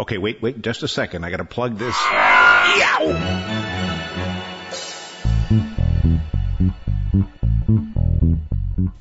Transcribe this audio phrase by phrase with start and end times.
[0.00, 1.26] Okay, wait, wait, just a second.
[1.26, 1.94] I gotta plug this.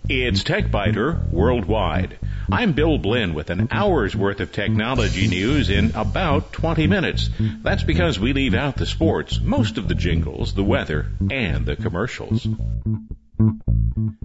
[0.09, 2.19] It's TechByter Worldwide.
[2.51, 7.29] I'm Bill Blinn with an hour's worth of technology news in about 20 minutes.
[7.39, 11.77] That's because we leave out the sports, most of the jingles, the weather, and the
[11.77, 12.45] commercials.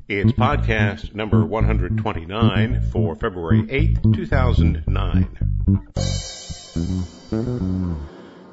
[0.09, 6.64] It's podcast number 129 for February 8th, 2009.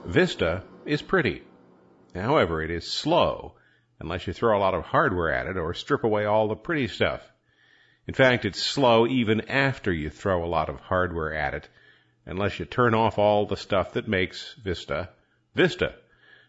[0.06, 1.42] Vista is pretty.
[2.14, 3.56] However, it is slow
[4.00, 6.88] unless you throw a lot of hardware at it or strip away all the pretty
[6.88, 7.22] stuff.
[8.08, 11.70] In fact, it's slow even after you throw a lot of hardware at it,
[12.26, 15.10] unless you turn off all the stuff that makes Vista
[15.56, 15.96] Vista.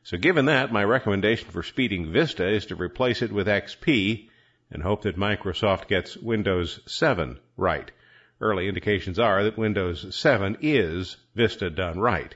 [0.03, 4.29] So given that, my recommendation for speeding Vista is to replace it with XP
[4.71, 7.91] and hope that Microsoft gets Windows 7 right.
[8.43, 12.35] Early indications are that Windows 7 is Vista done right.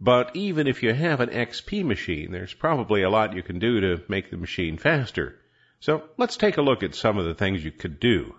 [0.00, 3.80] But even if you have an XP machine, there's probably a lot you can do
[3.80, 5.38] to make the machine faster.
[5.78, 8.34] So let's take a look at some of the things you could do.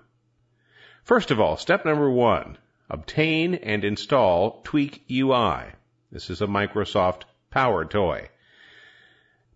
[1.06, 2.58] First of all, step number one,
[2.90, 5.72] obtain and install Tweak UI.
[6.12, 8.30] This is a Microsoft Power Toy.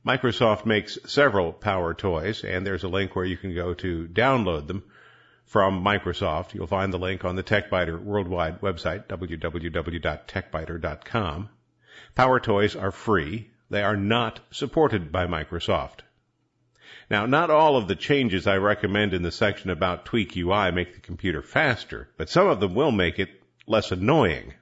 [0.05, 4.67] Microsoft makes several Power Toys, and there's a link where you can go to download
[4.67, 4.85] them
[5.47, 6.53] from Microsoft.
[6.53, 11.49] You'll find the link on the TechByter worldwide website, www.techbyter.com.
[12.15, 13.49] Power Toys are free.
[13.69, 16.01] They are not supported by Microsoft.
[17.09, 20.93] Now, not all of the changes I recommend in the section about Tweak UI make
[20.93, 23.29] the computer faster, but some of them will make it
[23.65, 24.53] less annoying.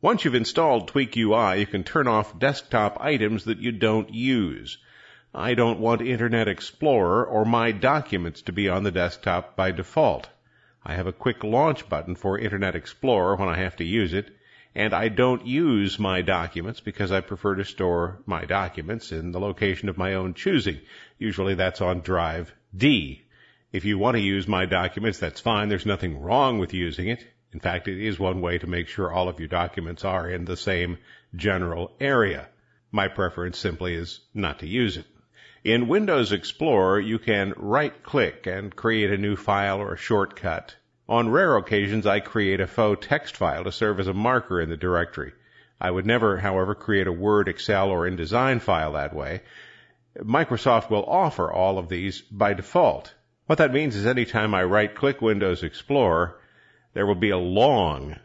[0.00, 4.78] Once you've installed Tweak UI, you can turn off desktop items that you don't use.
[5.34, 10.26] I don't want Internet Explorer or my documents to be on the desktop by default.
[10.82, 14.34] I have a quick launch button for Internet Explorer when I have to use it,
[14.74, 19.38] and I don't use my documents because I prefer to store my documents in the
[19.38, 20.80] location of my own choosing.
[21.18, 23.22] Usually that's on drive D.
[23.70, 25.68] If you want to use my documents, that's fine.
[25.68, 27.24] There's nothing wrong with using it.
[27.52, 30.46] In fact, it is one way to make sure all of your documents are in
[30.46, 30.96] the same
[31.36, 32.48] general area.
[32.90, 35.04] My preference simply is not to use it.
[35.64, 40.76] In Windows Explorer, you can right click and create a new file or a shortcut.
[41.08, 44.70] On rare occasions, I create a faux text file to serve as a marker in
[44.70, 45.32] the directory.
[45.80, 49.42] I would never, however, create a Word, Excel, or InDesign file that way.
[50.16, 53.12] Microsoft will offer all of these by default.
[53.46, 56.38] What that means is anytime I right click Windows Explorer,
[56.94, 58.16] there will be a long,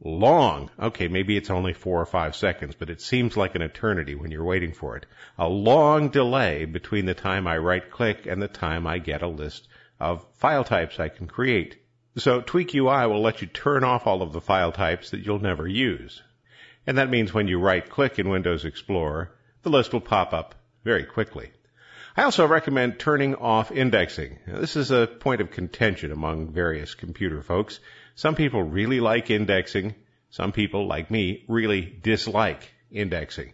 [0.00, 4.14] long, okay, maybe it's only four or five seconds, but it seems like an eternity
[4.14, 5.06] when you're waiting for it.
[5.38, 9.28] A long delay between the time I right click and the time I get a
[9.28, 9.68] list
[9.98, 11.76] of file types I can create.
[12.16, 15.38] So Tweak UI will let you turn off all of the file types that you'll
[15.38, 16.22] never use.
[16.86, 20.54] And that means when you right click in Windows Explorer, the list will pop up
[20.84, 21.50] very quickly.
[22.16, 24.38] I also recommend turning off indexing.
[24.46, 27.80] Now, this is a point of contention among various computer folks.
[28.16, 29.94] Some people really like indexing.
[30.30, 33.52] Some people, like me, really dislike indexing.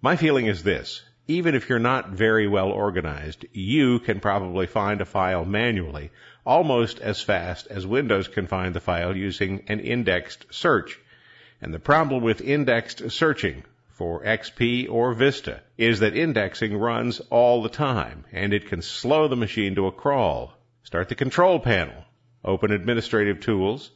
[0.00, 1.02] My feeling is this.
[1.26, 6.10] Even if you're not very well organized, you can probably find a file manually
[6.46, 10.98] almost as fast as Windows can find the file using an indexed search.
[11.60, 17.62] And the problem with indexed searching for XP or Vista is that indexing runs all
[17.62, 20.54] the time and it can slow the machine to a crawl.
[20.82, 22.06] Start the control panel,
[22.42, 23.90] open administrative tools,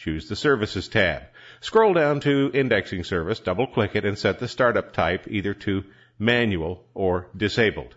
[0.00, 1.24] choose the services tab.
[1.60, 5.84] Scroll down to indexing service, double click it and set the startup type either to
[6.18, 7.94] manual or disabled.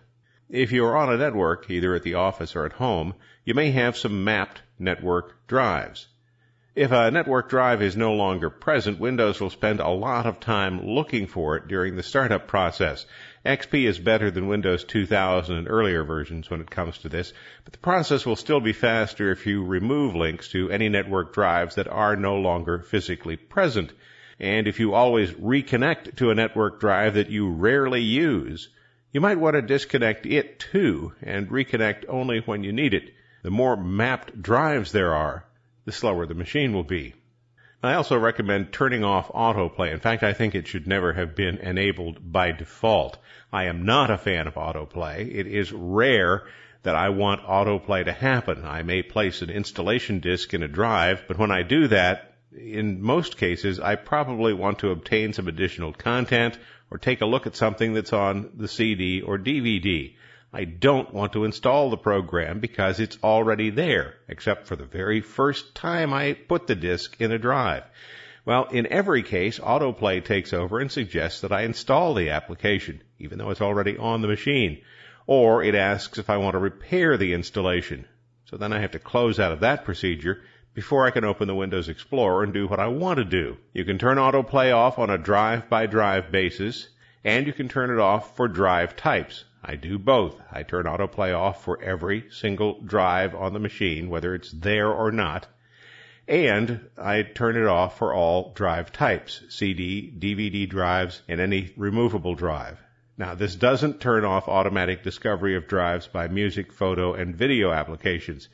[0.50, 3.70] If you are on a network, either at the office or at home, you may
[3.70, 6.06] have some mapped network drives.
[6.74, 10.86] If a network drive is no longer present, Windows will spend a lot of time
[10.86, 13.06] looking for it during the startup process.
[13.44, 17.34] XP is better than Windows 2000 and earlier versions when it comes to this,
[17.64, 21.74] but the process will still be faster if you remove links to any network drives
[21.74, 23.92] that are no longer physically present.
[24.40, 28.70] And if you always reconnect to a network drive that you rarely use,
[29.12, 33.12] you might want to disconnect it too and reconnect only when you need it.
[33.42, 35.44] The more mapped drives there are,
[35.84, 37.12] the slower the machine will be.
[37.86, 39.92] I also recommend turning off autoplay.
[39.92, 43.18] In fact, I think it should never have been enabled by default.
[43.52, 45.20] I am not a fan of autoplay.
[45.34, 46.44] It is rare
[46.82, 48.64] that I want autoplay to happen.
[48.64, 53.02] I may place an installation disk in a drive, but when I do that, in
[53.02, 56.58] most cases, I probably want to obtain some additional content
[56.90, 60.14] or take a look at something that's on the CD or DVD.
[60.56, 65.20] I don't want to install the program because it's already there, except for the very
[65.20, 67.82] first time I put the disk in a drive.
[68.44, 73.38] Well, in every case, autoplay takes over and suggests that I install the application, even
[73.38, 74.82] though it's already on the machine.
[75.26, 78.06] Or it asks if I want to repair the installation.
[78.44, 80.42] So then I have to close out of that procedure
[80.72, 83.56] before I can open the Windows Explorer and do what I want to do.
[83.72, 86.86] You can turn autoplay off on a drive by drive basis,
[87.24, 89.42] and you can turn it off for drive types.
[89.64, 90.40] I do both.
[90.52, 95.10] I turn autoplay off for every single drive on the machine, whether it's there or
[95.10, 95.46] not
[96.26, 102.34] and I turn it off for all drive types, CD, DVD drives, and any removable
[102.34, 102.80] drive.
[103.18, 108.48] Now, this doesn't turn off automatic discovery of drives by music, photo, and video applications.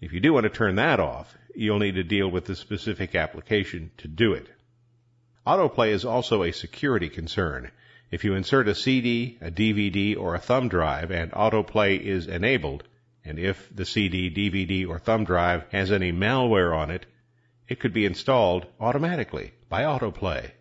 [0.00, 3.14] If you do want to turn that off, you'll need to deal with the specific
[3.14, 4.48] application to do it.
[5.46, 7.70] Autoplay is also a security concern.
[8.14, 12.84] If you insert a CD, a DVD, or a thumb drive and autoplay is enabled,
[13.24, 17.06] and if the CD, DVD, or thumb drive has any malware on it,
[17.66, 20.52] it could be installed automatically by autoplay.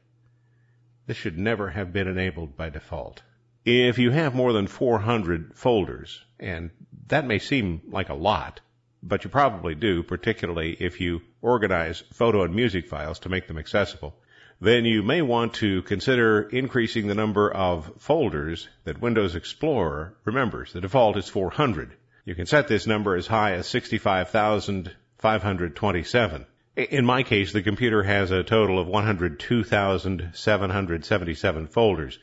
[1.05, 3.21] This should never have been enabled by default.
[3.63, 6.71] If you have more than 400 folders, and
[7.05, 8.61] that may seem like a lot,
[9.03, 13.59] but you probably do, particularly if you organize photo and music files to make them
[13.59, 14.15] accessible,
[14.63, 20.71] then you may want to consider increasing the number of folders that Windows Explorer remembers.
[20.71, 21.91] The default is 400.
[22.23, 26.45] You can set this number as high as 65,527.
[26.77, 32.19] In my case, the computer has a total of 102,777 folders.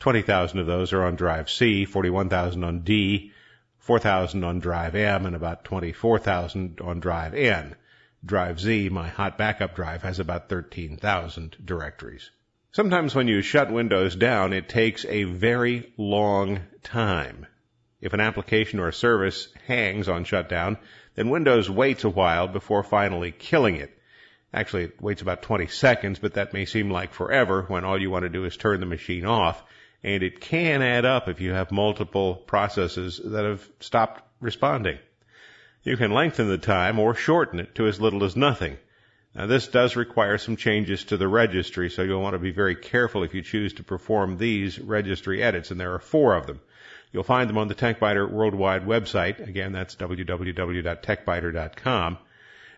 [0.00, 3.30] 20,000 of those are on drive C, 41,000 on D,
[3.78, 7.76] 4,000 on drive M, and about 24,000 on drive N.
[8.24, 12.30] Drive Z, my hot backup drive, has about 13,000 directories.
[12.72, 17.46] Sometimes when you shut Windows down, it takes a very long time.
[18.00, 20.78] If an application or a service hangs on shutdown,
[21.14, 23.96] then Windows waits a while before finally killing it.
[24.52, 28.10] Actually, it waits about 20 seconds, but that may seem like forever when all you
[28.10, 29.62] want to do is turn the machine off.
[30.02, 34.98] And it can add up if you have multiple processes that have stopped responding.
[35.84, 38.78] You can lengthen the time or shorten it to as little as nothing.
[39.34, 42.74] Now this does require some changes to the registry, so you'll want to be very
[42.74, 46.62] careful if you choose to perform these registry edits, and there are four of them.
[47.12, 49.46] You'll find them on the TechByter Worldwide website.
[49.46, 52.18] Again, that's www.techbyter.com.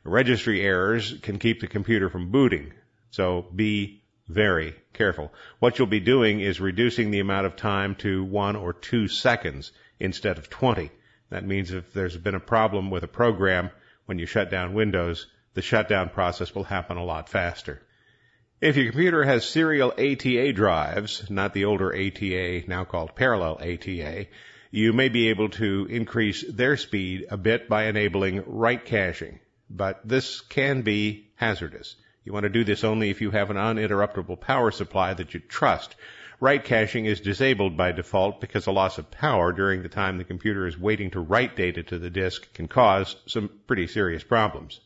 [0.02, 2.73] Registry errors can keep the computer from booting,
[3.11, 5.32] so be very careful.
[5.61, 9.70] What you'll be doing is reducing the amount of time to one or two seconds
[10.00, 10.91] instead of 20.
[11.31, 13.70] That means if there's been a problem with a program
[14.06, 17.82] when you shut down Windows, the shutdown process will happen a lot faster.
[18.61, 24.26] If your computer has serial ATA drives, not the older ATA, now called parallel ATA,
[24.70, 30.06] you may be able to increase their speed a bit by enabling write caching but
[30.06, 31.96] this can be hazardous.
[32.25, 35.40] You want to do this only if you have an uninterruptible power supply that you
[35.40, 35.94] trust.
[36.38, 40.25] Write caching is disabled by default because a loss of power during the time the
[40.25, 44.81] computer is waiting to write data to the disk can cause some pretty serious problems.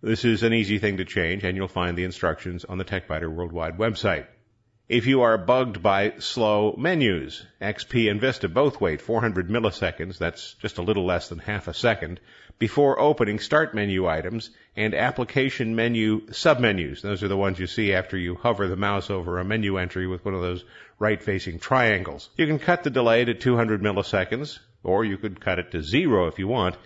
[0.00, 3.30] This is an easy thing to change and you'll find the instructions on the TechByter
[3.30, 4.26] Worldwide website.
[4.88, 10.54] If you are bugged by slow menus, XP and Vista both wait 400 milliseconds, that's
[10.62, 12.20] just a little less than half a second,
[12.60, 17.00] before opening start menu items and application menu submenus.
[17.02, 20.06] Those are the ones you see after you hover the mouse over a menu entry
[20.06, 20.64] with one of those
[21.00, 22.30] right facing triangles.
[22.36, 26.28] You can cut the delay to 200 milliseconds, or you could cut it to zero
[26.28, 26.76] if you want.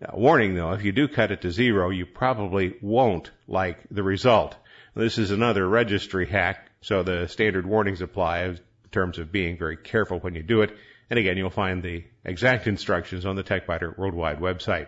[0.00, 4.04] Now, warning though, if you do cut it to zero, you probably won't like the
[4.04, 4.54] result.
[4.94, 8.58] This is another registry hack so the standard warnings apply in
[8.90, 10.74] terms of being very careful when you do it.
[11.10, 14.86] And again, you'll find the exact instructions on the TechByter Worldwide website.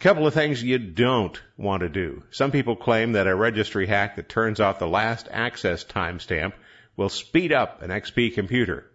[0.00, 2.22] Couple of things you don't want to do.
[2.30, 6.54] Some people claim that a registry hack that turns off the last access timestamp
[6.96, 8.90] will speed up an XP computer.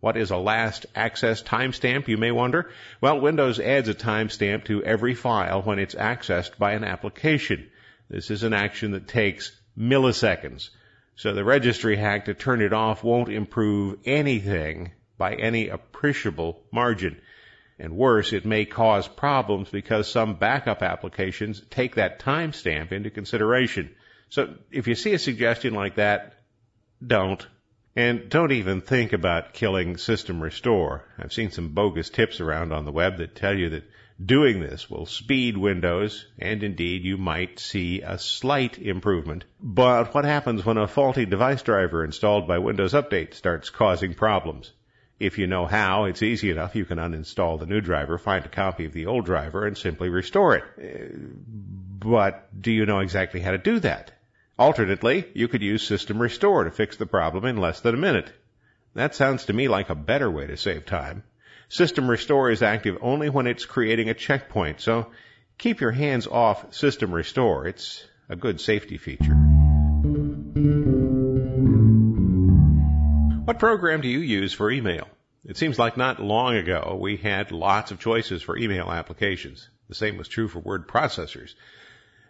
[0.00, 2.70] What is a last access timestamp, you may wonder?
[3.00, 7.70] Well, Windows adds a timestamp to every file when it's accessed by an application.
[8.08, 10.70] This is an action that takes milliseconds.
[11.18, 17.20] So the registry hack to turn it off won't improve anything by any appreciable margin.
[17.76, 23.90] And worse, it may cause problems because some backup applications take that timestamp into consideration.
[24.28, 26.34] So if you see a suggestion like that,
[27.04, 27.44] don't.
[27.96, 31.04] And don't even think about killing System Restore.
[31.18, 33.90] I've seen some bogus tips around on the web that tell you that
[34.24, 39.44] Doing this will speed Windows, and indeed you might see a slight improvement.
[39.60, 44.72] But what happens when a faulty device driver installed by Windows Update starts causing problems?
[45.20, 46.74] If you know how, it's easy enough.
[46.74, 50.08] You can uninstall the new driver, find a copy of the old driver, and simply
[50.08, 50.64] restore it.
[52.00, 54.12] But do you know exactly how to do that?
[54.58, 58.32] Alternately, you could use System Restore to fix the problem in less than a minute.
[58.94, 61.22] That sounds to me like a better way to save time.
[61.70, 65.10] System Restore is active only when it's creating a checkpoint, so
[65.58, 67.66] keep your hands off System Restore.
[67.66, 69.34] It's a good safety feature.
[73.44, 75.08] What program do you use for email?
[75.44, 79.68] It seems like not long ago we had lots of choices for email applications.
[79.88, 81.54] The same was true for word processors.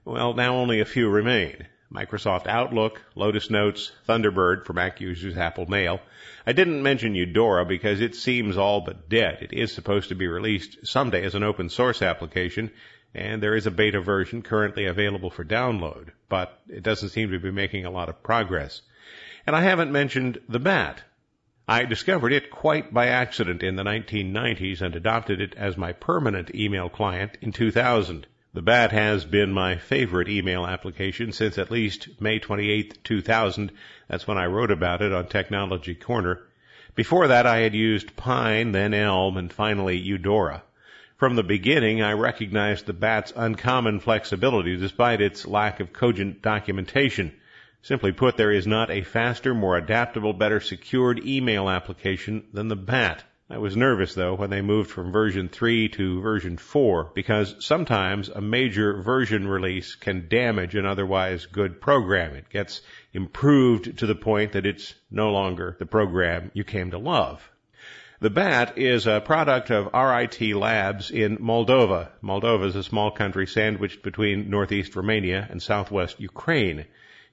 [0.04, 1.66] Well, now only a few remain.
[1.92, 6.00] Microsoft Outlook, Lotus Notes, Thunderbird for Mac users, Apple Mail.
[6.46, 9.38] I didn't mention Eudora because it seems all but dead.
[9.40, 12.70] It is supposed to be released someday as an open source application,
[13.14, 17.38] and there is a beta version currently available for download, but it doesn't seem to
[17.38, 18.82] be making a lot of progress.
[19.46, 21.02] And I haven't mentioned the Bat,
[21.70, 26.54] I discovered it quite by accident in the 1990s and adopted it as my permanent
[26.54, 28.26] email client in 2000.
[28.54, 33.70] The BAT has been my favorite email application since at least May 28, 2000.
[34.08, 36.40] That's when I wrote about it on Technology Corner.
[36.94, 40.62] Before that, I had used Pine, then Elm, and finally Eudora.
[41.18, 47.34] From the beginning, I recognized the BAT's uncommon flexibility despite its lack of cogent documentation.
[47.82, 52.76] Simply put, there is not a faster, more adaptable, better secured email application than the
[52.76, 53.24] BAT.
[53.50, 58.28] I was nervous though when they moved from version 3 to version 4 because sometimes
[58.28, 62.34] a major version release can damage an otherwise good program.
[62.34, 62.82] It gets
[63.14, 67.50] improved to the point that it's no longer the program you came to love.
[68.20, 72.10] The BAT is a product of RIT Labs in Moldova.
[72.22, 76.84] Moldova is a small country sandwiched between northeast Romania and southwest Ukraine.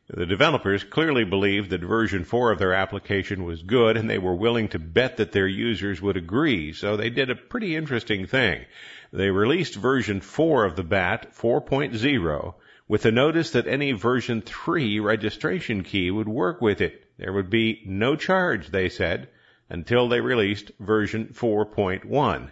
[0.08, 4.36] The developers clearly believed that version 4 of their application was good and they were
[4.36, 8.66] willing to bet that their users would agree, so they did a pretty interesting thing.
[9.12, 12.54] They released version 4 of the BAT 4.0
[12.88, 17.06] with a notice that any version 3 registration key would work with it.
[17.18, 19.30] There would be no charge, they said,
[19.70, 22.52] until they released version 4.1.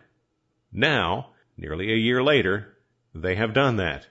[0.72, 2.75] Now, nearly a year later,
[3.13, 4.07] they have done that.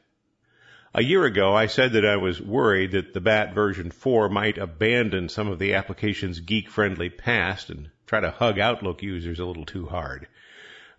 [0.95, 4.59] A year ago, I said that I was worried that the BAT version 4 might
[4.59, 9.65] abandon some of the application's geek-friendly past and try to hug Outlook users a little
[9.65, 10.27] too hard.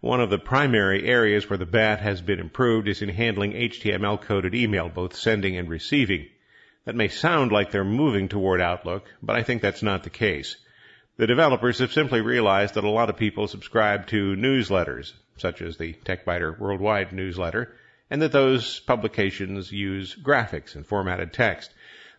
[0.01, 4.19] One of the primary areas where the BAT has been improved is in handling HTML
[4.19, 6.25] coded email, both sending and receiving.
[6.85, 10.55] That may sound like they're moving toward Outlook, but I think that's not the case.
[11.17, 15.77] The developers have simply realized that a lot of people subscribe to newsletters, such as
[15.77, 17.75] the TechByter Worldwide newsletter,
[18.09, 21.73] and that those publications use graphics and formatted text.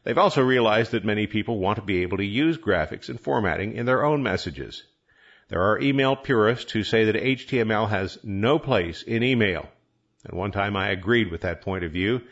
[0.05, 3.75] They've also realized that many people want to be able to use graphics and formatting
[3.75, 4.85] in their own messages.
[5.49, 9.69] There are email purists who say that HTML has no place in email.
[10.25, 12.23] At one time I agreed with that point of view,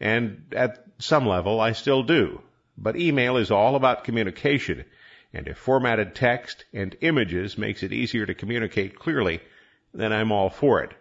[0.00, 2.40] and at some level I still do.
[2.78, 4.84] But email is all about communication,
[5.32, 9.40] and if formatted text and images makes it easier to communicate clearly,
[9.92, 10.92] then I'm all for it.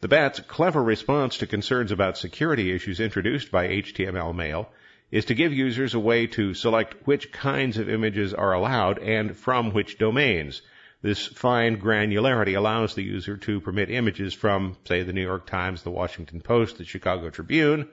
[0.00, 4.70] The BAT's clever response to concerns about security issues introduced by HTML mail
[5.10, 9.36] is to give users a way to select which kinds of images are allowed and
[9.36, 10.62] from which domains.
[11.02, 15.82] This fine granularity allows the user to permit images from, say, the New York Times,
[15.82, 17.88] the Washington Post, the Chicago Tribune,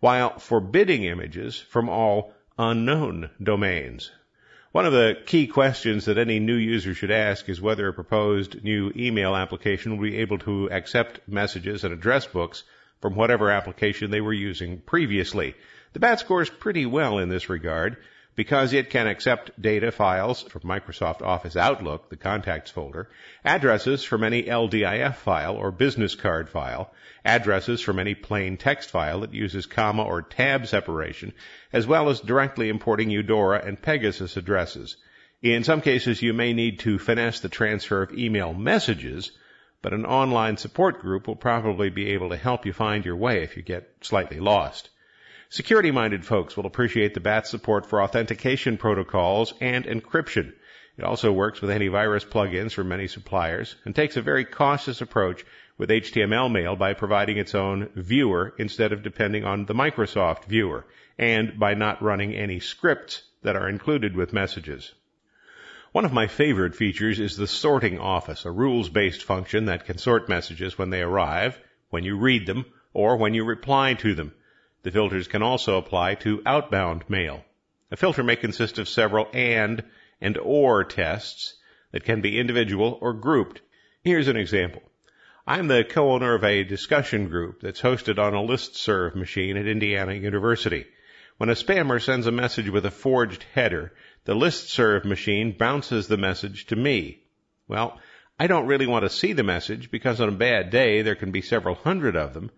[0.00, 4.10] while forbidding images from all unknown domains.
[4.70, 8.62] One of the key questions that any new user should ask is whether a proposed
[8.62, 12.64] new email application will be able to accept messages and address books
[13.00, 15.54] from whatever application they were using previously.
[15.94, 17.96] The BAT scores pretty well in this regard
[18.38, 23.10] because it can accept data files from Microsoft Office Outlook, the contacts folder,
[23.44, 29.22] addresses from any LDIF file or business card file, addresses from any plain text file
[29.22, 31.32] that uses comma or tab separation,
[31.72, 34.96] as well as directly importing Eudora and Pegasus addresses.
[35.42, 39.32] In some cases, you may need to finesse the transfer of email messages,
[39.82, 43.42] but an online support group will probably be able to help you find your way
[43.42, 44.90] if you get slightly lost.
[45.50, 50.52] Security minded folks will appreciate the BAT support for authentication protocols and encryption.
[50.98, 55.46] It also works with antivirus plugins from many suppliers and takes a very cautious approach
[55.78, 60.84] with HTML mail by providing its own viewer instead of depending on the Microsoft viewer
[61.16, 64.92] and by not running any scripts that are included with messages.
[65.92, 69.96] One of my favorite features is the sorting office, a rules based function that can
[69.96, 74.34] sort messages when they arrive, when you read them, or when you reply to them.
[74.82, 77.44] The filters can also apply to outbound mail.
[77.90, 79.82] A filter may consist of several AND
[80.20, 81.54] and OR tests
[81.92, 83.60] that can be individual or grouped.
[84.02, 84.82] Here's an example.
[85.46, 90.12] I'm the co-owner of a discussion group that's hosted on a listserv machine at Indiana
[90.12, 90.84] University.
[91.38, 93.92] When a spammer sends a message with a forged header,
[94.24, 97.22] the listserv machine bounces the message to me.
[97.66, 97.98] Well,
[98.38, 101.30] I don't really want to see the message because on a bad day there can
[101.30, 102.50] be several hundred of them,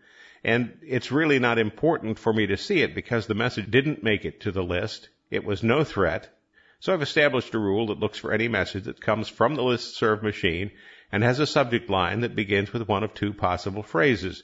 [0.43, 4.25] and it's really not important for me to see it because the message didn't make
[4.25, 5.09] it to the list.
[5.31, 6.29] It was no threat.
[6.81, 10.23] So I've established a rule that looks for any message that comes from the listserv
[10.23, 10.71] machine
[11.13, 14.43] and has a subject line that begins with one of two possible phrases.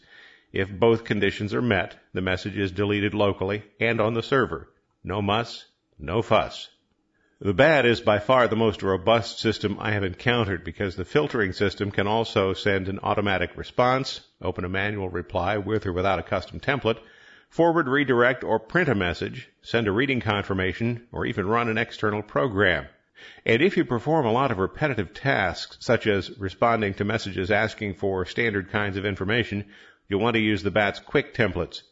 [0.52, 4.68] If both conditions are met, the message is deleted locally and on the server.
[5.02, 5.64] No muss,
[5.98, 6.68] no fuss.
[7.38, 11.52] The BAT is by far the most robust system I have encountered because the filtering
[11.52, 16.22] system can also send an automatic response, open a manual reply with or without a
[16.22, 16.98] custom template,
[17.50, 22.22] forward, redirect, or print a message, send a reading confirmation, or even run an external
[22.22, 22.86] program.
[23.44, 27.96] And if you perform a lot of repetitive tasks, such as responding to messages asking
[27.96, 29.66] for standard kinds of information,
[30.08, 31.82] you'll want to use the BAT's quick templates.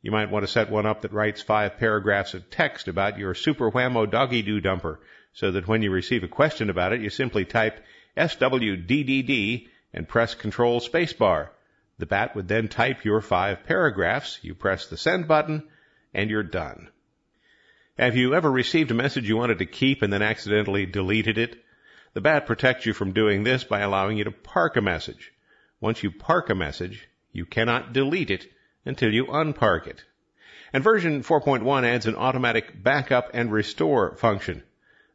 [0.00, 3.34] You might want to set one up that writes five paragraphs of text about your
[3.34, 4.98] super whammo doggy doo dumper
[5.32, 7.84] so that when you receive a question about it, you simply type
[8.16, 11.48] SWDDD and press Control Spacebar.
[11.98, 15.68] The bat would then type your five paragraphs, you press the send button,
[16.14, 16.90] and you're done.
[17.98, 21.64] Have you ever received a message you wanted to keep and then accidentally deleted it?
[22.14, 25.32] The bat protects you from doing this by allowing you to park a message.
[25.80, 28.46] Once you park a message, you cannot delete it
[28.88, 30.02] until you unpark it.
[30.72, 34.62] And version 4.1 adds an automatic backup and restore function.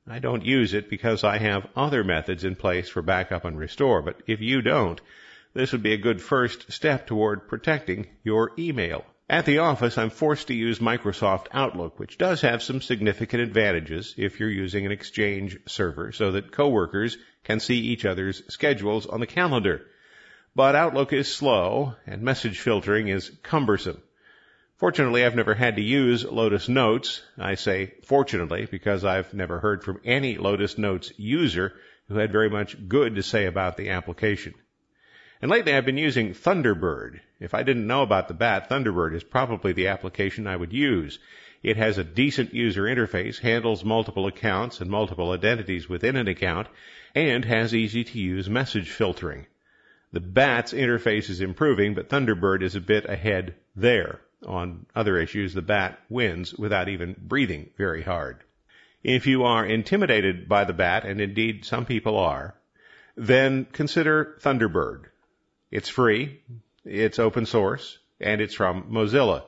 [0.08, 4.02] I don't use it because I have other methods in place for backup and restore,
[4.02, 5.02] but if you don't,
[5.54, 9.06] this would be a good first step toward protecting your email.
[9.30, 14.14] At the office, I'm forced to use Microsoft Outlook, which does have some significant advantages
[14.18, 19.20] if you're using an Exchange server so that coworkers can see each other's schedules on
[19.20, 19.86] the calendar.
[20.56, 24.04] But Outlook is slow and message filtering is cumbersome.
[24.78, 27.24] Fortunately, I've never had to use Lotus Notes.
[27.40, 31.74] I say fortunately because I've never heard from any Lotus Notes user
[32.08, 34.54] who had very much good to say about the application.
[35.42, 37.20] And lately I've been using Thunderbird.
[37.40, 41.18] If I didn't know about the bat, Thunderbird is probably the application I would use.
[41.64, 46.68] It has a decent user interface, handles multiple accounts and multiple identities within an account,
[47.16, 49.48] and has easy to use message filtering.
[50.14, 54.22] The BAT's interface is improving, but Thunderbird is a bit ahead there.
[54.46, 58.38] On other issues, the BAT wins without even breathing very hard.
[59.04, 62.54] If you are intimidated by the BAT, and indeed some people are,
[63.18, 65.06] then consider Thunderbird.
[65.72, 66.42] It's free,
[66.86, 69.46] it's open source, and it's from Mozilla.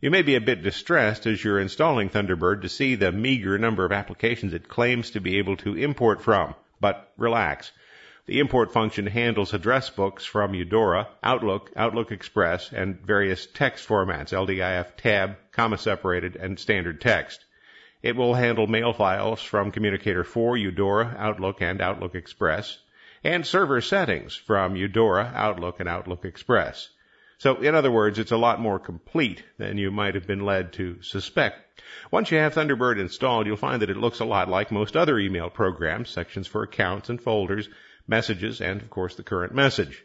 [0.00, 3.84] You may be a bit distressed as you're installing Thunderbird to see the meager number
[3.84, 7.72] of applications it claims to be able to import from, but relax.
[8.28, 14.34] The import function handles address books from Eudora, Outlook, Outlook Express, and various text formats,
[14.34, 17.46] LDIF, tab, comma separated, and standard text.
[18.02, 22.76] It will handle mail files from Communicator 4, Eudora, Outlook, and Outlook Express,
[23.24, 26.90] and server settings from Eudora, Outlook, and Outlook Express.
[27.38, 30.74] So, in other words, it's a lot more complete than you might have been led
[30.74, 31.80] to suspect.
[32.10, 35.18] Once you have Thunderbird installed, you'll find that it looks a lot like most other
[35.18, 37.70] email programs, sections for accounts and folders,
[38.08, 40.04] messages, and of course the current message.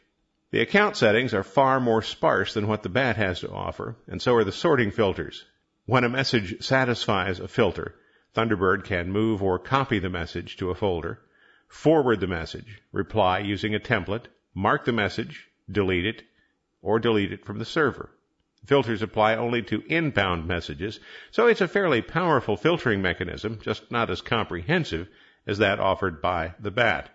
[0.51, 4.21] The account settings are far more sparse than what the BAT has to offer, and
[4.21, 5.45] so are the sorting filters.
[5.85, 7.95] When a message satisfies a filter,
[8.35, 11.19] Thunderbird can move or copy the message to a folder,
[11.67, 16.23] forward the message, reply using a template, mark the message, delete it,
[16.81, 18.11] or delete it from the server.
[18.65, 20.99] Filters apply only to inbound messages,
[21.31, 25.09] so it's a fairly powerful filtering mechanism, just not as comprehensive
[25.45, 27.09] as that offered by the BAT.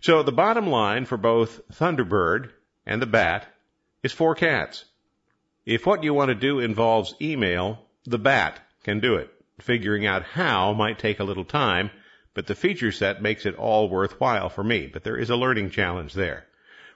[0.00, 2.50] So the bottom line for both Thunderbird
[2.84, 3.46] and the Bat
[4.02, 4.84] is four cats.
[5.64, 9.30] If what you want to do involves email, the Bat can do it.
[9.60, 11.90] Figuring out how might take a little time,
[12.34, 14.86] but the feature set makes it all worthwhile for me.
[14.86, 16.46] But there is a learning challenge there.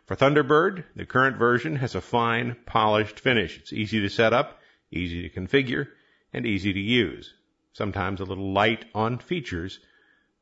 [0.04, 3.58] For Thunderbird, the current version has a fine, polished finish.
[3.58, 4.60] It's easy to set up,
[4.90, 5.88] easy to configure,
[6.32, 7.32] and easy to use.
[7.72, 9.80] Sometimes a little light on features,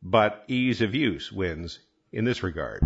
[0.02, 1.78] but ease of use wins
[2.12, 2.80] in this regard.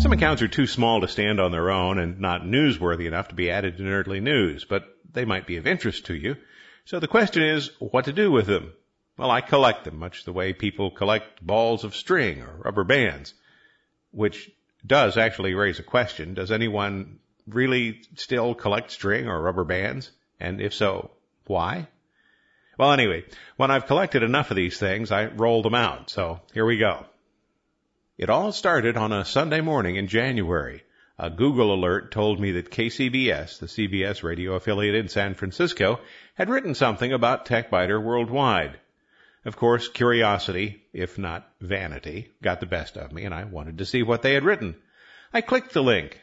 [0.00, 3.34] Some accounts are too small to stand on their own and not newsworthy enough to
[3.34, 6.36] be added to Nerdly News, but they might be of interest to you.
[6.84, 8.72] So the question is, what to do with them?
[9.16, 13.34] Well, I collect them, much the way people collect balls of string or rubber bands,
[14.12, 14.50] which
[14.86, 16.34] does actually raise a question.
[16.34, 20.12] Does anyone really still collect string or rubber bands?
[20.38, 21.10] And if so,
[21.46, 21.88] why?
[22.78, 23.24] Well, anyway,
[23.56, 26.10] when I've collected enough of these things, I roll them out.
[26.10, 27.06] So here we go.
[28.16, 30.84] It all started on a Sunday morning in January.
[31.18, 35.98] A Google alert told me that KCBS, the CBS radio affiliate in San Francisco,
[36.34, 38.78] had written something about TechByter worldwide.
[39.44, 43.86] Of course, curiosity, if not vanity, got the best of me, and I wanted to
[43.86, 44.76] see what they had written.
[45.32, 46.20] I clicked the link.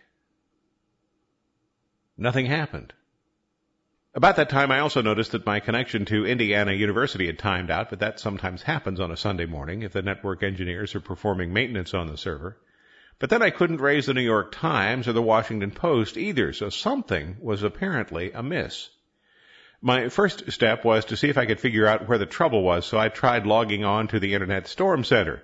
[2.18, 2.94] Nothing happened.
[4.16, 7.90] About that time, I also noticed that my connection to Indiana University had timed out,
[7.90, 11.94] but that sometimes happens on a Sunday morning if the network engineers are performing maintenance
[11.94, 12.58] on the server.
[13.20, 16.70] But then I couldn't raise the New York Times or the Washington Post either, so
[16.70, 18.90] something was apparently amiss.
[19.82, 22.86] My first step was to see if I could figure out where the trouble was,
[22.86, 25.44] so I tried logging on to the Internet Storm Center.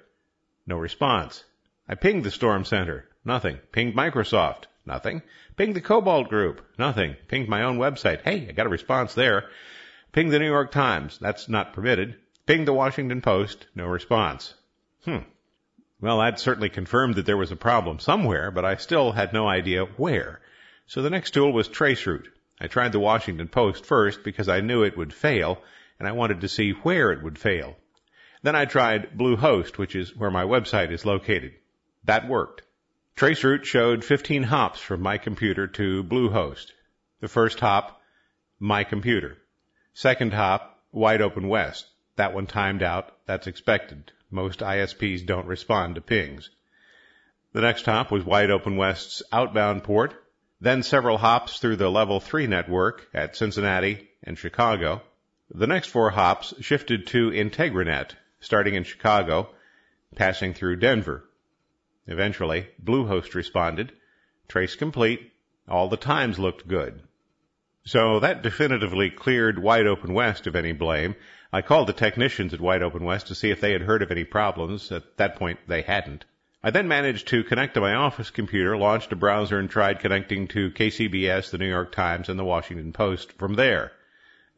[0.66, 1.44] No response.
[1.90, 3.10] I pinged the Storm Center.
[3.26, 3.58] Nothing.
[3.74, 4.68] Pinged Microsoft.
[4.86, 5.22] Nothing.
[5.56, 6.62] Ping the Cobalt Group.
[6.78, 7.16] Nothing.
[7.28, 8.22] Pinged my own website.
[8.22, 9.50] Hey, I got a response there.
[10.12, 11.18] Ping the New York Times.
[11.20, 12.16] That's not permitted.
[12.46, 13.68] Ping the Washington Post.
[13.76, 14.54] No response.
[15.06, 15.20] Hmm.
[16.02, 19.48] Well, that certainly confirmed that there was a problem somewhere, but I still had no
[19.48, 20.42] idea where.
[20.88, 22.28] So the next tool was Traceroute.
[22.60, 25.62] I tried the Washington Post first because I knew it would fail,
[26.00, 27.78] and I wanted to see where it would fail.
[28.42, 31.54] Then I tried Bluehost, which is where my website is located.
[32.06, 32.64] That worked.
[33.16, 36.72] Traceroute showed 15 hops from my computer to Bluehost.
[37.20, 38.02] The first hop,
[38.60, 39.38] my computer.
[39.94, 41.88] Second hop, Wide Open West.
[42.16, 43.16] That one timed out.
[43.26, 44.12] That's expected.
[44.30, 46.50] Most ISPs don't respond to pings.
[47.54, 50.16] The next hop was Wide Open West's outbound port,
[50.62, 55.02] then several hops through the level 3 network at Cincinnati and Chicago.
[55.54, 59.50] The next four hops shifted to Integranet, starting in Chicago,
[60.16, 61.26] passing through Denver.
[62.08, 63.92] Eventually, Bluehost responded.
[64.48, 65.32] Trace complete.
[65.68, 67.04] All the times looked good.
[67.84, 71.16] So that definitively cleared Wide Open West of any blame.
[71.54, 74.12] I called the technicians at Wide Open West to see if they had heard of
[74.12, 74.92] any problems.
[74.92, 76.26] At that point, they hadn't.
[76.64, 80.48] I then managed to connect to my office computer, launched a browser, and tried connecting
[80.50, 83.92] to KCBS, the New York Times, and the Washington Post from there.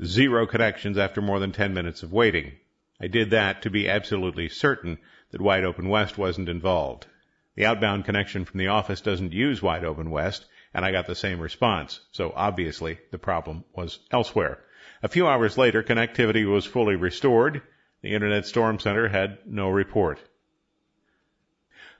[0.03, 2.53] Zero connections after more than 10 minutes of waiting.
[2.99, 4.97] I did that to be absolutely certain
[5.31, 7.07] that Wide Open West wasn't involved.
[7.55, 11.15] The outbound connection from the office doesn't use Wide Open West, and I got the
[11.15, 11.99] same response.
[12.11, 14.59] So obviously the problem was elsewhere.
[15.03, 17.61] A few hours later, connectivity was fully restored.
[18.01, 20.19] The Internet Storm Center had no report.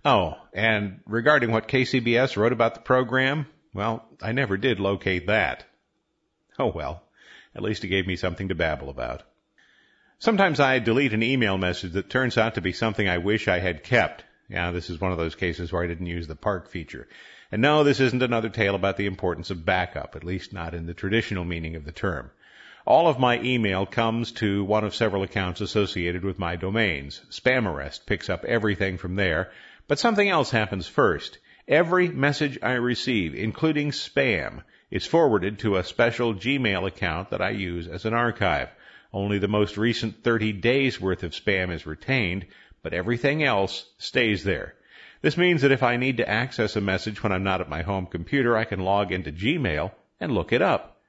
[0.05, 5.65] Oh, and regarding what KCBS wrote about the program, well, I never did locate that.
[6.59, 7.03] Oh well,
[7.55, 9.23] at least it gave me something to babble about.
[10.19, 13.59] Sometimes I delete an email message that turns out to be something I wish I
[13.59, 14.23] had kept.
[14.53, 17.07] Yeah, this is one of those cases where I didn't use the park feature.
[17.51, 20.85] And no, this isn't another tale about the importance of backup, at least not in
[20.85, 22.29] the traditional meaning of the term.
[22.85, 27.21] All of my email comes to one of several accounts associated with my domains.
[27.31, 29.49] SpamArrest picks up everything from there,
[29.87, 31.39] but something else happens first.
[31.67, 34.61] Every message I receive, including spam,
[34.91, 38.69] is forwarded to a special Gmail account that I use as an archive.
[39.11, 42.45] Only the most recent 30 days worth of spam is retained,
[42.83, 44.75] but everything else stays there.
[45.21, 47.81] This means that if I need to access a message when I'm not at my
[47.81, 50.99] home computer, I can log into Gmail and look it up.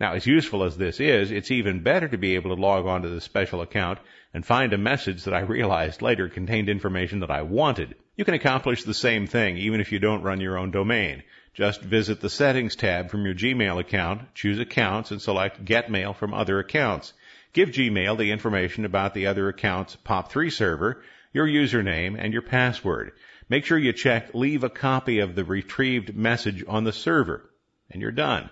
[0.00, 3.12] Now, as useful as this is, it's even better to be able to log onto
[3.12, 3.98] the special account
[4.32, 7.94] and find a message that I realized later contained information that I wanted.
[8.16, 11.22] You can accomplish the same thing even if you don't run your own domain.
[11.52, 16.12] Just visit the Settings tab from your Gmail account, choose Accounts, and select Get Mail
[16.12, 17.12] from Other Accounts.
[17.52, 21.02] Give Gmail the information about the other account's POP3 server,
[21.34, 23.12] your username, and your password.
[23.50, 27.50] Make sure you check leave a copy of the retrieved message on the server,
[27.90, 28.48] and you're done.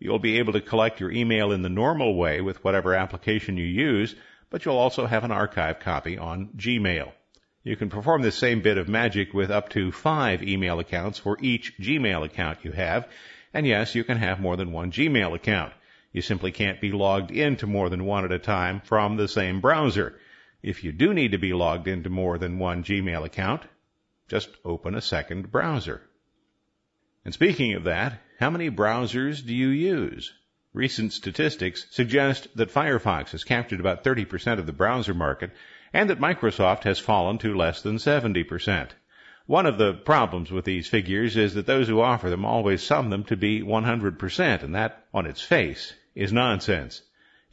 [0.00, 3.66] You'll be able to collect your email in the normal way with whatever application you
[3.66, 4.16] use,
[4.50, 7.12] but you'll also have an archive copy on Gmail.
[7.62, 11.38] You can perform this same bit of magic with up to five email accounts for
[11.40, 13.06] each Gmail account you have,
[13.52, 15.72] and yes, you can have more than one Gmail account.
[16.12, 19.60] You simply can't be logged into more than one at a time from the same
[19.60, 20.18] browser.
[20.66, 23.64] If you do need to be logged into more than one Gmail account,
[24.28, 26.00] just open a second browser.
[27.22, 30.32] And speaking of that, how many browsers do you use?
[30.72, 35.50] Recent statistics suggest that Firefox has captured about 30% of the browser market
[35.92, 38.88] and that Microsoft has fallen to less than 70%.
[39.44, 43.10] One of the problems with these figures is that those who offer them always sum
[43.10, 47.02] them to be 100%, and that, on its face, is nonsense.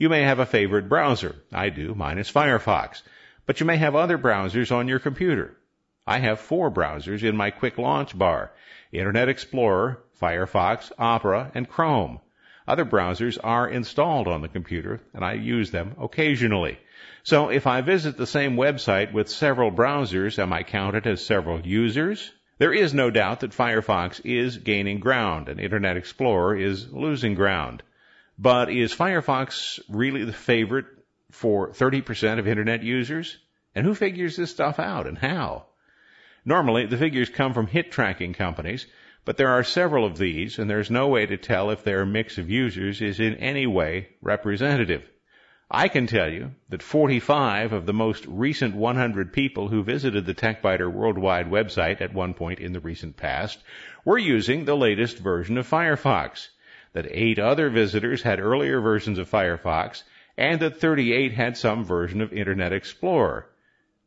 [0.01, 1.35] You may have a favorite browser.
[1.53, 1.93] I do.
[1.93, 3.03] Mine is Firefox.
[3.45, 5.55] But you may have other browsers on your computer.
[6.07, 8.51] I have four browsers in my quick launch bar.
[8.91, 12.19] Internet Explorer, Firefox, Opera, and Chrome.
[12.67, 16.79] Other browsers are installed on the computer, and I use them occasionally.
[17.21, 21.61] So if I visit the same website with several browsers, am I counted as several
[21.61, 22.31] users?
[22.57, 27.83] There is no doubt that Firefox is gaining ground and Internet Explorer is losing ground.
[28.43, 30.87] But is Firefox really the favorite
[31.29, 33.37] for 30% of Internet users?
[33.75, 35.67] And who figures this stuff out and how?
[36.43, 38.87] Normally, the figures come from hit tracking companies,
[39.25, 42.39] but there are several of these, and there's no way to tell if their mix
[42.39, 45.07] of users is in any way representative.
[45.69, 50.33] I can tell you that 45 of the most recent 100 people who visited the
[50.33, 53.59] TechByter Worldwide website at one point in the recent past
[54.03, 56.47] were using the latest version of Firefox,
[56.93, 60.03] that eight other visitors had earlier versions of Firefox,
[60.37, 63.47] and that 38 had some version of Internet Explorer.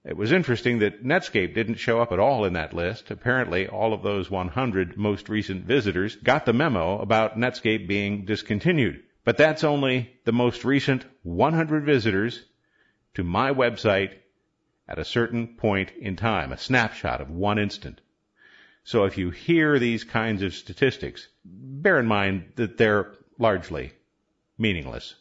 [0.05, 3.11] It was interesting that Netscape didn't show up at all in that list.
[3.11, 9.03] Apparently, all of those 100 most recent visitors got the memo about Netscape being discontinued.
[9.25, 12.45] But that's only the most recent 100 visitors
[13.15, 14.13] to my website
[14.87, 18.03] at a certain point in time, a snapshot of one instant.
[18.87, 23.93] So if you hear these kinds of statistics, bear in mind that they're largely
[24.59, 25.15] meaningless.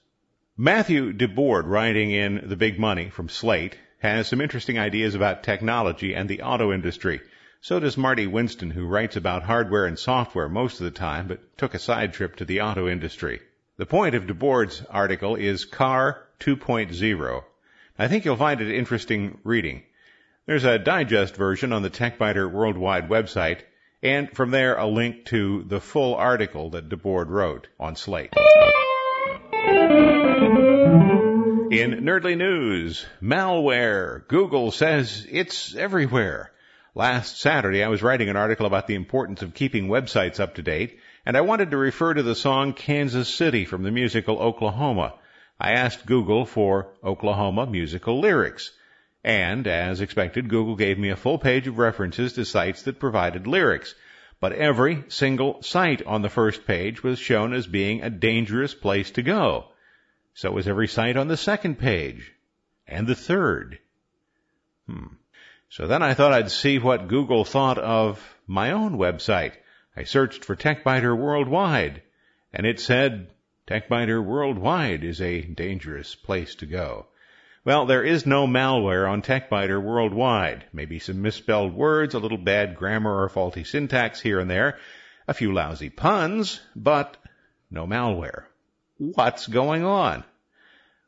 [0.58, 6.14] Matthew DeBord, writing in The Big Money from Slate, has some interesting ideas about technology
[6.14, 7.22] and the auto industry.
[7.62, 11.58] So does Marty Winston, who writes about hardware and software most of the time, but
[11.58, 13.40] took a side trip to the auto industry.
[13.78, 17.44] The point of DeBord's article is Car 2.0.
[17.98, 19.84] I think you'll find it interesting reading.
[20.46, 23.62] There's a digest version on the TechByter Worldwide website,
[24.02, 28.34] and from there a link to the full article that DeBord wrote on Slate.
[31.72, 34.28] In Nerdly News, malware.
[34.28, 36.52] Google says it's everywhere.
[36.94, 40.62] Last Saturday, I was writing an article about the importance of keeping websites up to
[40.62, 45.14] date, and I wanted to refer to the song Kansas City from the musical Oklahoma.
[45.58, 48.74] I asked Google for Oklahoma musical lyrics.
[49.24, 53.48] And, as expected, Google gave me a full page of references to sites that provided
[53.48, 53.96] lyrics.
[54.40, 59.12] But every single site on the first page was shown as being a dangerous place
[59.12, 59.70] to go.
[60.34, 62.34] So was every site on the second page.
[62.86, 63.80] And the third.
[64.88, 65.16] Hmm.
[65.70, 69.54] So then I thought I'd see what Google thought of my own website.
[69.96, 72.02] I searched for TechByter Worldwide,
[72.52, 73.30] and it said
[73.68, 77.08] TechByter Worldwide is a dangerous place to go.
[77.66, 80.66] Well, there is no malware on TechByter Worldwide.
[80.74, 84.78] Maybe some misspelled words, a little bad grammar or faulty syntax here and there,
[85.30, 87.16] a few lousy puns, but
[87.72, 88.44] no malware.
[88.98, 90.26] What's going on?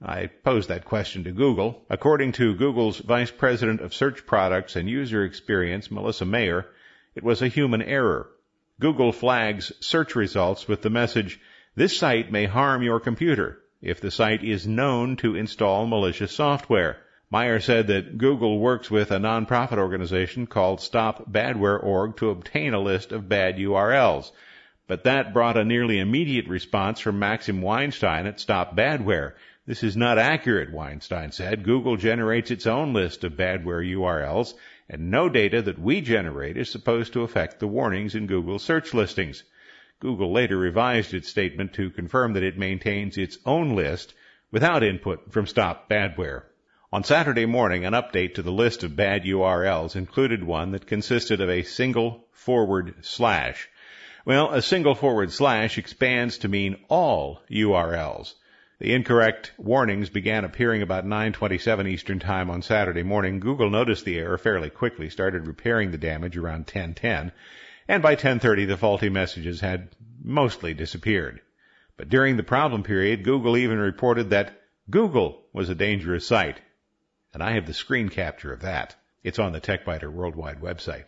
[0.01, 1.83] I posed that question to Google.
[1.89, 6.67] According to Google's Vice President of Search Products and User Experience, Marissa Mayer,
[7.15, 8.29] it was a human error.
[8.79, 11.37] Google flags search results with the message,
[11.75, 16.97] this site may harm your computer if the site is known to install malicious software.
[17.31, 23.11] Mayer said that Google works with a nonprofit organization called StopBadware.org to obtain a list
[23.11, 24.31] of bad URLs.
[24.87, 29.33] But that brought a nearly immediate response from Maxim Weinstein at Stop Badware.
[29.67, 31.63] This is not accurate, Weinstein said.
[31.63, 34.53] Google generates its own list of badware URLs,
[34.89, 38.93] and no data that we generate is supposed to affect the warnings in Google search
[38.93, 39.43] listings.
[40.01, 44.13] Google later revised its statement to confirm that it maintains its own list
[44.51, 46.43] without input from Stop Badware.
[46.91, 51.39] On Saturday morning, an update to the list of bad URLs included one that consisted
[51.41, 53.69] of a single forward slash.
[54.25, 58.33] Well, a single forward slash expands to mean all URLs.
[58.79, 63.39] The incorrect warnings began appearing about 9:27 Eastern Time on Saturday morning.
[63.39, 67.31] Google noticed the error fairly quickly, started repairing the damage around 10:10,
[67.87, 69.89] and by 10:30 the faulty messages had
[70.23, 71.41] mostly disappeared.
[71.97, 76.59] But during the problem period, Google even reported that Google was a dangerous site.
[77.33, 78.95] And I have the screen capture of that.
[79.23, 81.05] It's on the TechByter Worldwide website.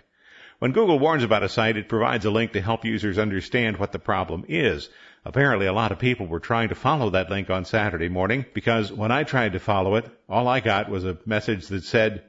[0.59, 3.91] When Google warns about a site, it provides a link to help users understand what
[3.91, 4.89] the problem is.
[5.23, 8.91] Apparently, a lot of people were trying to follow that link on Saturday morning because
[8.91, 12.23] when I tried to follow it, all I got was a message that said,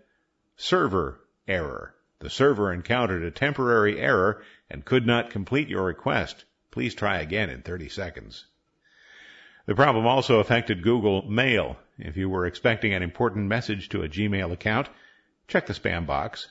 [0.56, 1.94] server error.
[2.20, 6.44] The server encountered a temporary error and could not complete your request.
[6.70, 8.46] Please try again in 30 seconds.
[9.66, 11.76] The problem also affected Google Mail.
[11.98, 14.88] If you were expecting an important message to a Gmail account,
[15.46, 16.48] check the spam box.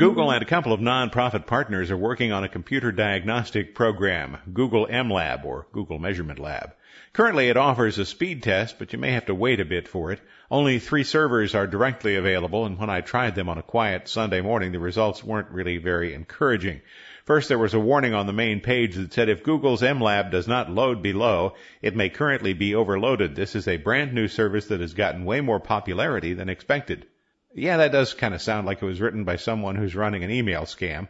[0.00, 4.86] Google and a couple of nonprofit partners are working on a computer diagnostic program, Google
[4.86, 6.72] MLab or Google Measurement Lab.
[7.12, 10.10] Currently it offers a speed test, but you may have to wait a bit for
[10.10, 10.22] it.
[10.50, 14.40] Only three servers are directly available, and when I tried them on a quiet Sunday
[14.40, 16.80] morning, the results weren't really very encouraging.
[17.26, 20.48] First, there was a warning on the main page that said if Google's MLab does
[20.48, 23.36] not load below, it may currently be overloaded.
[23.36, 27.06] This is a brand new service that has gotten way more popularity than expected.
[27.52, 30.30] Yeah, that does kind of sound like it was written by someone who's running an
[30.30, 31.08] email scam.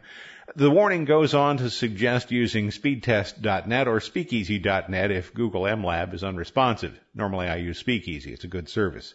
[0.55, 6.99] The warning goes on to suggest using speedtest.net or speakeasy.net if Google MLab is unresponsive.
[7.13, 8.33] Normally I use Speakeasy.
[8.33, 9.13] It's a good service.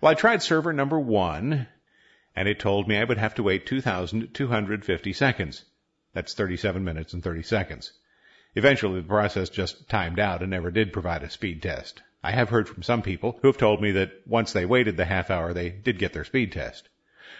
[0.00, 1.66] Well, I tried server number one
[2.36, 5.64] and it told me I would have to wait 2,250 seconds.
[6.12, 7.92] That's 37 minutes and 30 seconds.
[8.54, 12.02] Eventually the process just timed out and never did provide a speed test.
[12.22, 15.04] I have heard from some people who have told me that once they waited the
[15.04, 16.88] half hour, they did get their speed test.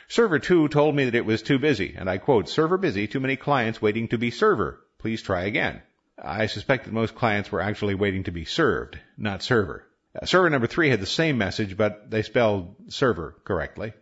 [0.06, 3.20] Server 2 told me that it was too busy, and I quote, server busy, too
[3.20, 4.80] many clients waiting to be server.
[4.98, 5.82] Please try again.
[6.16, 9.84] I suspect that most clients were actually waiting to be served, not server.
[10.14, 13.92] Uh, server number 3 had the same message, but they spelled server correctly.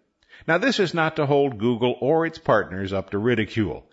[0.47, 3.91] Now this is not to hold Google or its partners up to ridicule.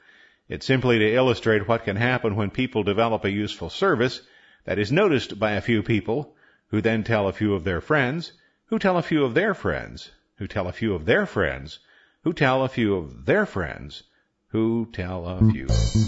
[0.49, 4.21] It's simply to illustrate what can happen when people develop a useful service
[4.65, 6.35] that is noticed by a few people
[6.73, 8.33] who then tell a few of their friends,
[8.65, 11.77] who tell a few of their friends, who tell a few of their friends,
[12.23, 14.01] who tell a few of their friends,
[14.47, 15.67] who tell a few.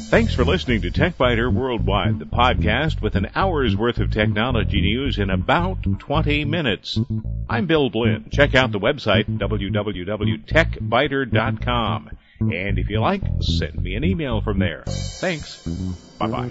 [0.09, 5.19] Thanks for listening to TechByter Worldwide, the podcast with an hour's worth of technology news
[5.19, 6.97] in about 20 minutes.
[7.47, 8.31] I'm Bill Blinn.
[8.31, 12.09] Check out the website, www.techbyter.com.
[12.39, 14.83] And if you like, send me an email from there.
[14.87, 15.63] Thanks.
[16.17, 16.49] Bye bye.